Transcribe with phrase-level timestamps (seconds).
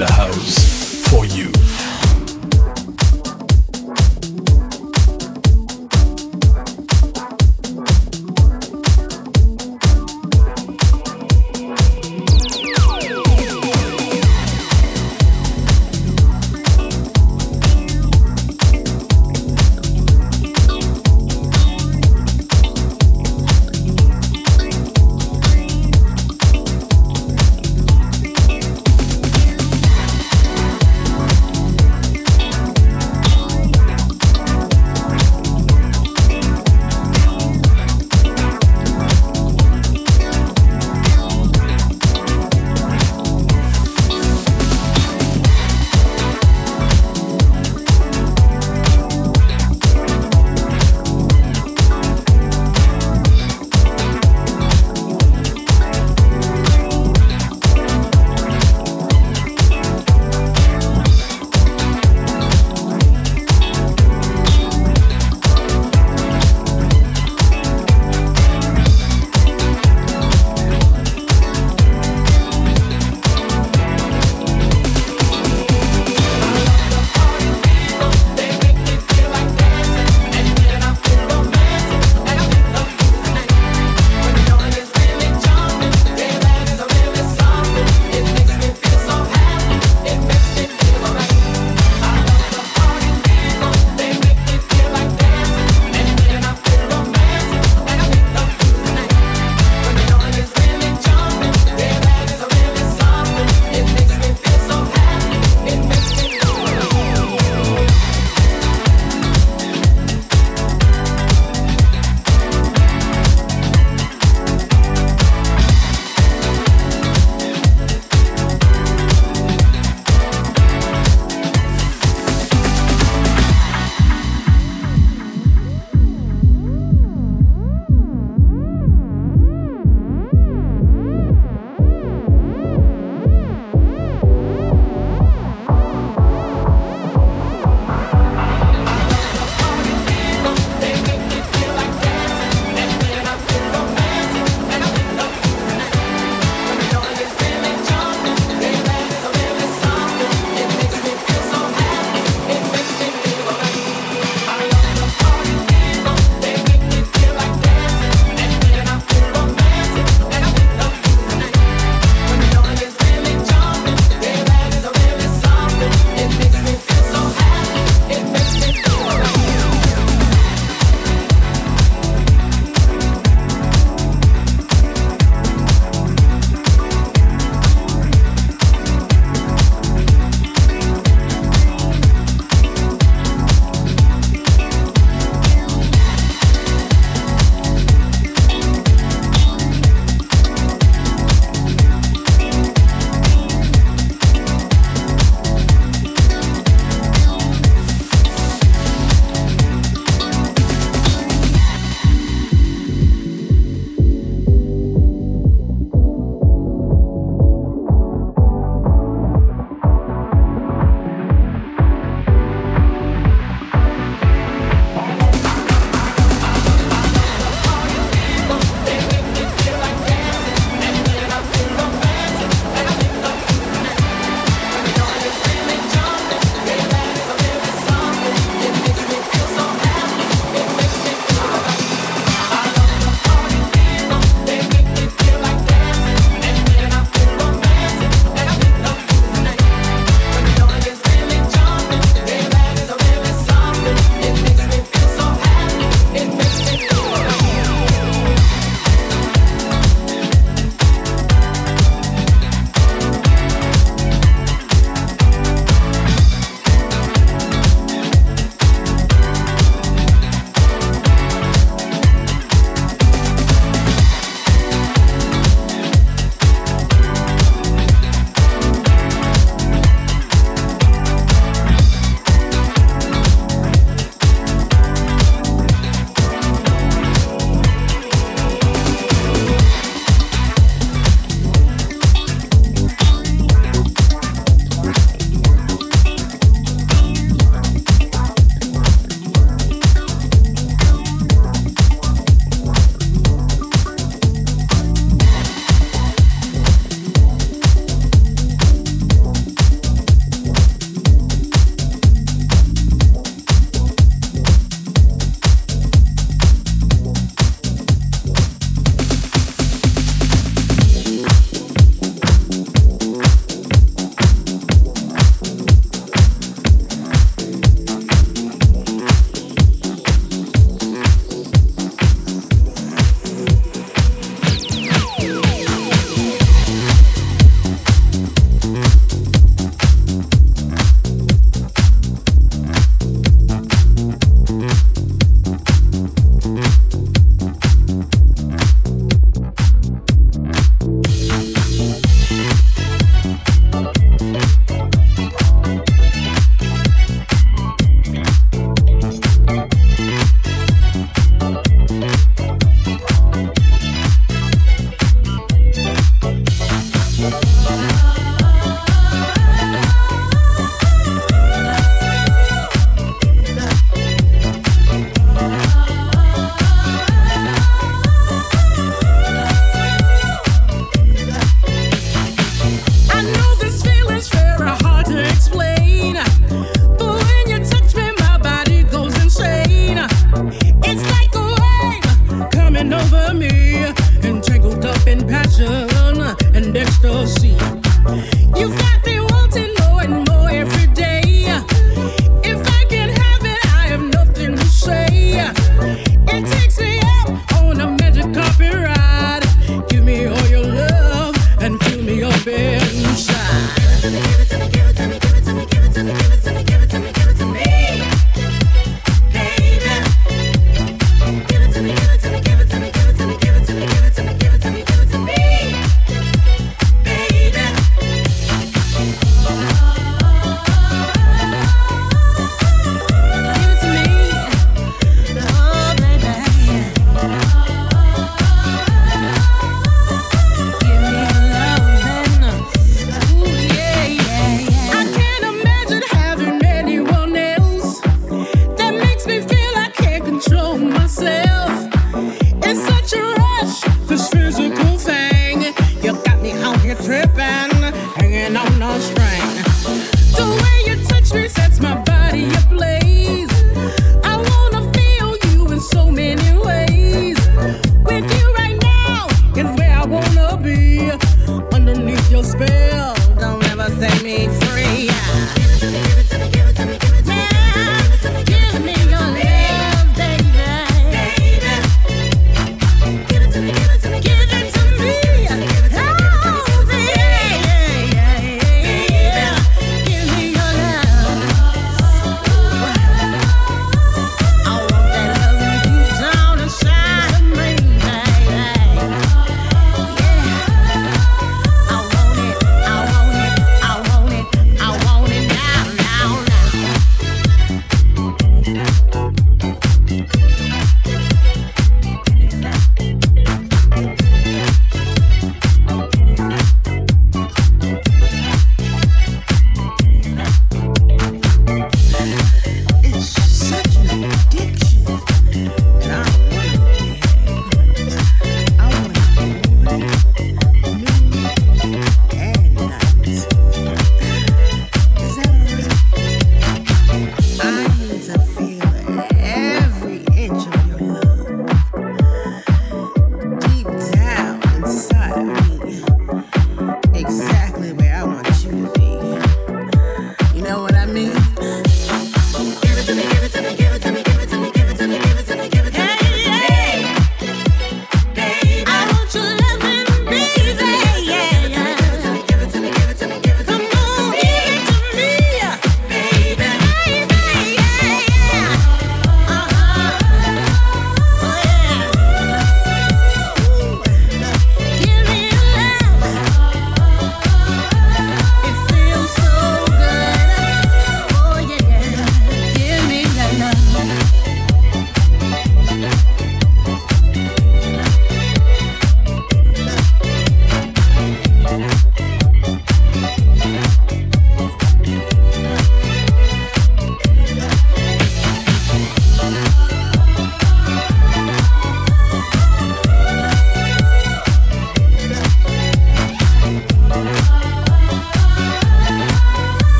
[0.00, 0.79] la house.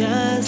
[0.00, 0.40] De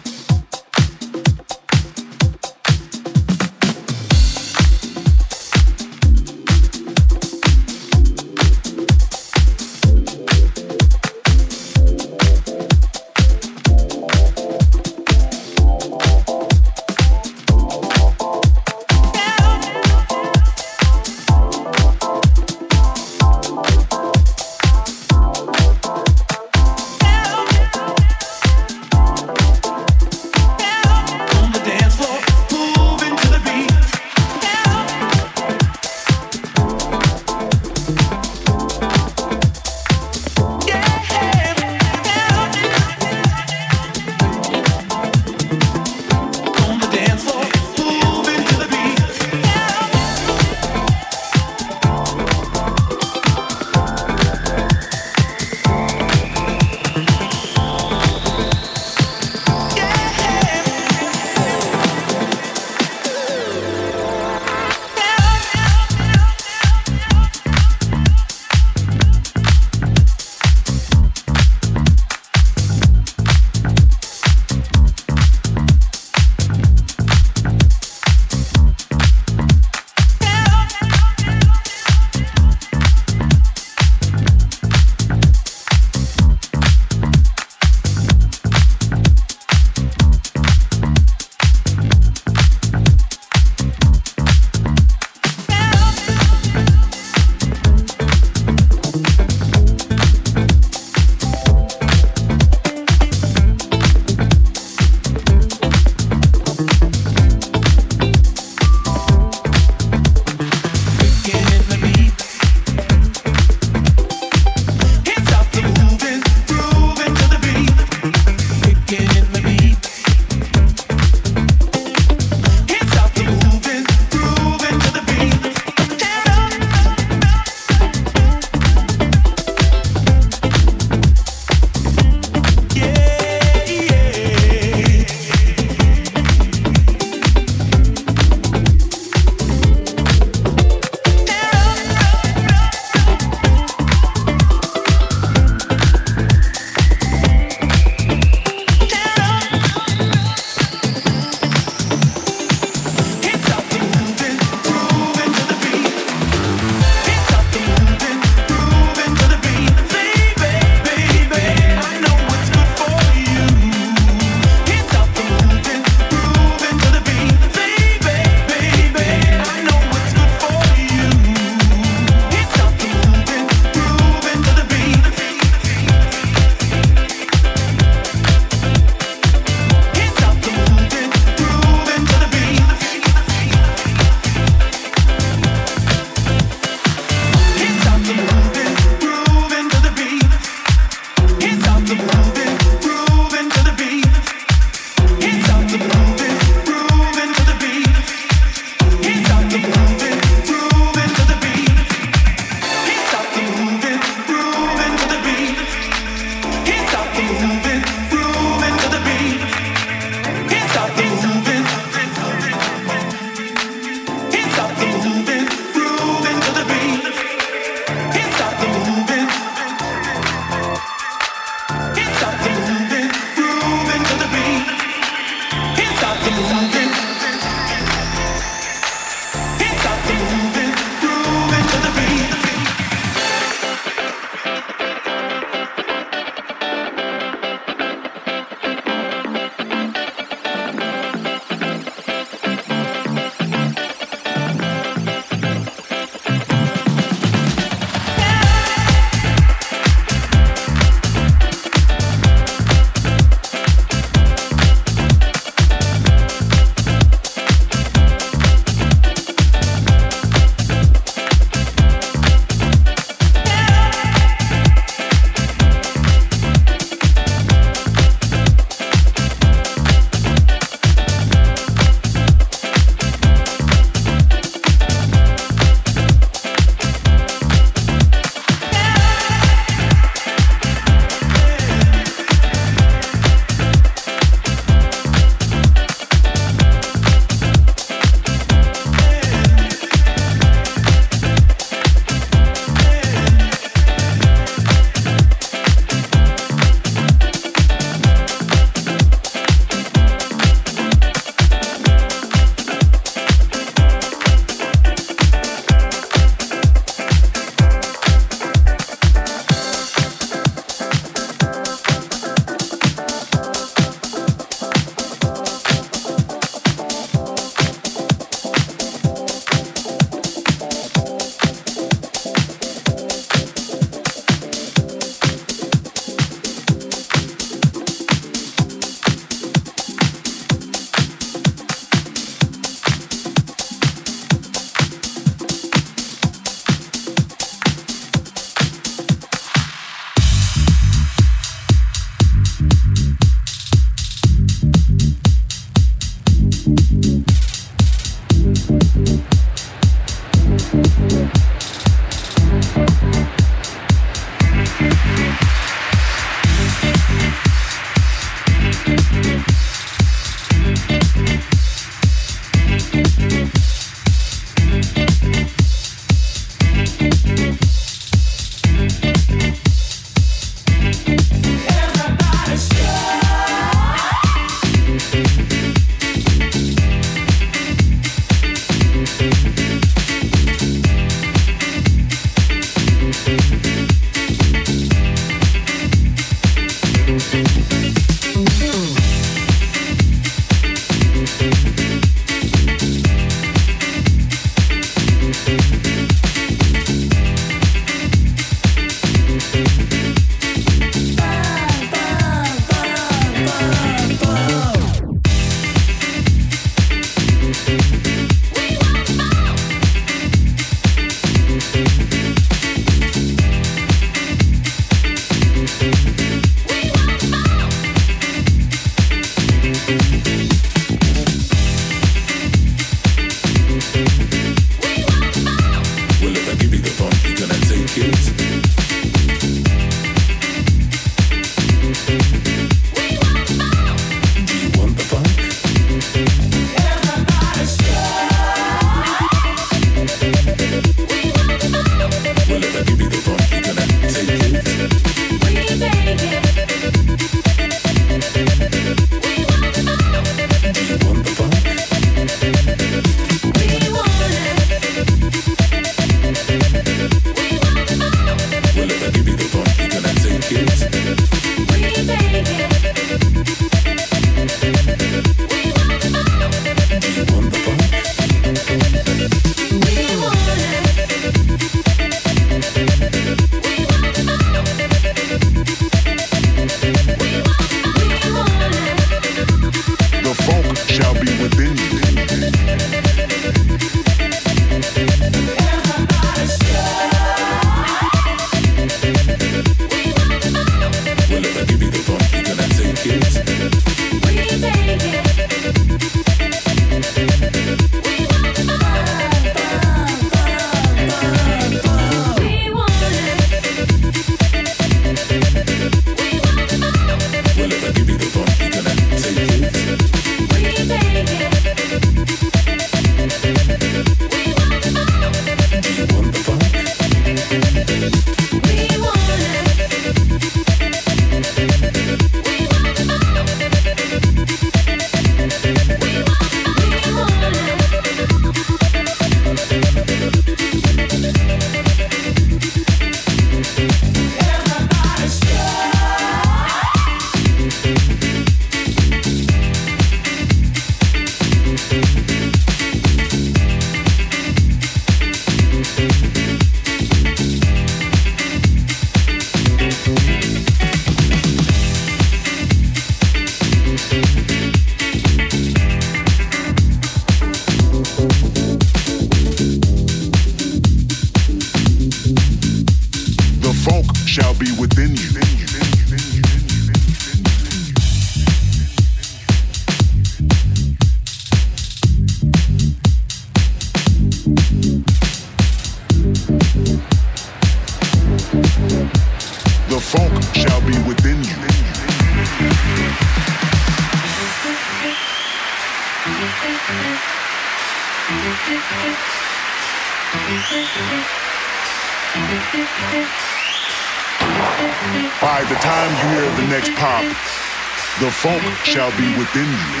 [598.90, 600.00] shall be within you.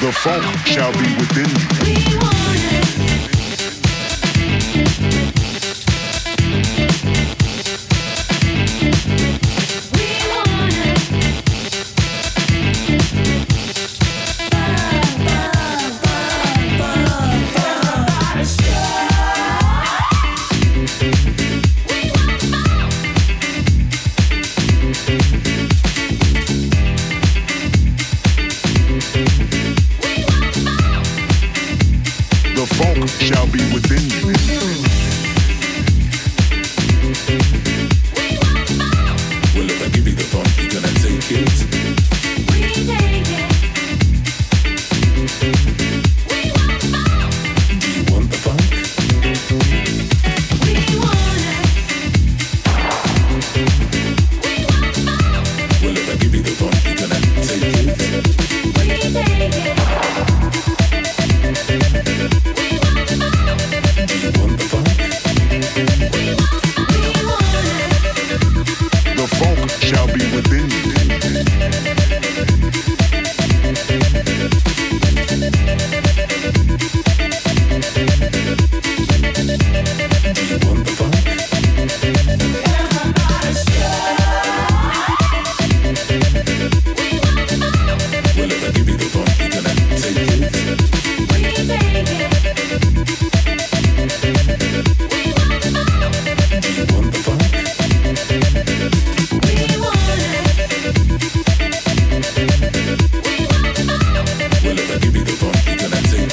[0.00, 1.48] The funk shall be within
[1.86, 2.43] you.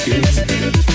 [0.04, 0.91] kids.